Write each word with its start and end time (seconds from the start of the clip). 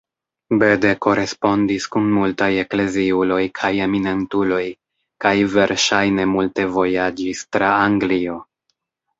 Bede 0.61 0.91
korespondis 1.05 1.85
kun 1.95 2.07
multaj 2.13 2.47
ekleziuloj 2.61 3.39
kaj 3.61 3.71
eminentuloj, 3.89 4.63
kaj 5.27 5.35
verŝajne 5.59 6.29
multe 6.35 6.67
vojaĝis 6.79 7.47
tra 7.55 7.73
Anglio. 7.87 8.41